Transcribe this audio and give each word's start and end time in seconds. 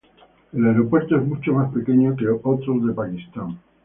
El 0.51 0.65
aeropuerto 0.65 1.15
es 1.15 1.23
mucho 1.23 1.53
más 1.53 1.71
pequeño 1.71 2.15
que 2.15 2.27
otros 2.27 2.87
de 2.87 2.91
Pakistán. 2.91 3.59